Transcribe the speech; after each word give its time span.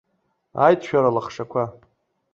Ааит 0.61 0.81
шәара 0.87 1.09
алахшақәа! 1.11 1.63